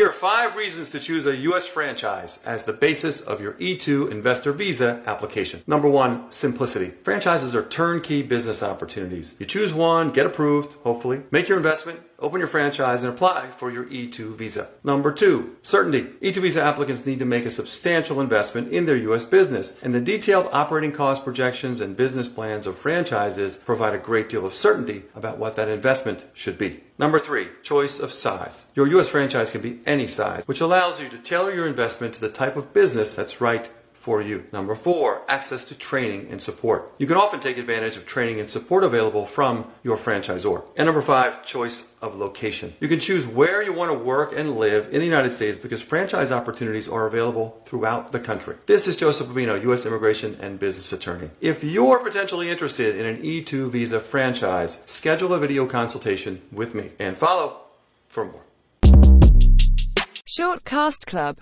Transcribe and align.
Here 0.00 0.08
are 0.08 0.12
five 0.12 0.56
reasons 0.56 0.88
to 0.92 0.98
choose 0.98 1.26
a 1.26 1.36
U.S. 1.36 1.66
franchise 1.66 2.40
as 2.46 2.64
the 2.64 2.72
basis 2.72 3.20
of 3.20 3.42
your 3.42 3.52
E2 3.52 4.10
Investor 4.10 4.50
Visa 4.50 5.02
application. 5.04 5.62
Number 5.66 5.90
one, 5.90 6.30
simplicity. 6.30 6.88
Franchises 6.88 7.54
are 7.54 7.64
turnkey 7.64 8.22
business 8.22 8.62
opportunities. 8.62 9.34
You 9.38 9.44
choose 9.44 9.74
one, 9.74 10.10
get 10.10 10.24
approved, 10.24 10.72
hopefully, 10.84 11.20
make 11.30 11.48
your 11.48 11.58
investment, 11.58 12.00
open 12.20 12.40
your 12.40 12.48
franchise, 12.48 13.02
and 13.02 13.12
apply 13.12 13.48
for 13.56 13.70
your 13.70 13.84
E2 13.86 14.34
visa. 14.36 14.68
Number 14.84 15.12
two, 15.12 15.56
certainty. 15.62 16.02
E2 16.22 16.42
visa 16.42 16.62
applicants 16.62 17.06
need 17.06 17.18
to 17.18 17.24
make 17.24 17.44
a 17.44 17.50
substantial 17.50 18.20
investment 18.20 18.72
in 18.72 18.86
their 18.86 18.96
U.S. 18.96 19.24
business, 19.24 19.76
and 19.82 19.94
the 19.94 20.00
detailed 20.00 20.48
operating 20.52 20.92
cost 20.92 21.24
projections 21.24 21.80
and 21.80 21.96
business 21.96 22.28
plans 22.28 22.66
of 22.66 22.78
franchises 22.78 23.56
provide 23.56 23.94
a 23.94 23.98
great 23.98 24.28
deal 24.28 24.46
of 24.46 24.54
certainty 24.54 25.02
about 25.14 25.38
what 25.38 25.56
that 25.56 25.68
investment 25.68 26.26
should 26.32 26.58
be. 26.58 26.80
Number 26.98 27.18
three, 27.18 27.48
choice 27.62 27.98
of 27.98 28.12
size. 28.12 28.66
Your 28.74 28.86
U.S. 28.88 29.08
franchise 29.08 29.50
can 29.50 29.62
be 29.62 29.80
any 29.86 30.06
size, 30.06 30.46
which 30.46 30.60
allows 30.60 31.00
you 31.00 31.08
to 31.08 31.18
tailor 31.18 31.54
your 31.54 31.66
investment 31.66 32.14
to 32.14 32.20
the 32.20 32.28
type 32.28 32.56
of 32.56 32.74
business 32.74 33.14
that's 33.14 33.40
right 33.40 33.70
for 34.00 34.22
you. 34.22 34.42
Number 34.50 34.74
four, 34.74 35.20
access 35.28 35.62
to 35.66 35.74
training 35.74 36.28
and 36.30 36.40
support. 36.40 36.90
You 36.96 37.06
can 37.06 37.18
often 37.18 37.38
take 37.38 37.58
advantage 37.58 37.98
of 37.98 38.06
training 38.06 38.40
and 38.40 38.48
support 38.48 38.82
available 38.82 39.26
from 39.26 39.66
your 39.82 39.98
franchisor. 39.98 40.64
And 40.74 40.86
number 40.86 41.02
five, 41.02 41.44
choice 41.44 41.86
of 42.00 42.16
location. 42.16 42.72
You 42.80 42.88
can 42.88 42.98
choose 42.98 43.26
where 43.26 43.62
you 43.62 43.74
want 43.74 43.90
to 43.90 43.98
work 43.98 44.32
and 44.34 44.56
live 44.56 44.86
in 44.86 45.00
the 45.00 45.04
United 45.04 45.32
States 45.32 45.58
because 45.58 45.82
franchise 45.82 46.32
opportunities 46.32 46.88
are 46.88 47.06
available 47.06 47.60
throughout 47.66 48.10
the 48.10 48.18
country. 48.18 48.56
This 48.64 48.88
is 48.88 48.96
Joseph 48.96 49.26
Bovino, 49.28 49.60
U.S. 49.64 49.84
Immigration 49.84 50.38
and 50.40 50.58
Business 50.58 50.94
Attorney. 50.94 51.28
If 51.42 51.62
you're 51.62 51.98
potentially 51.98 52.48
interested 52.48 52.96
in 52.96 53.04
an 53.04 53.18
E2 53.18 53.68
visa 53.68 54.00
franchise, 54.00 54.78
schedule 54.86 55.34
a 55.34 55.38
video 55.38 55.66
consultation 55.66 56.40
with 56.50 56.74
me 56.74 56.92
and 56.98 57.18
follow 57.18 57.60
for 58.08 58.24
more. 58.24 58.44
Shortcast 60.30 61.06
Club 61.06 61.36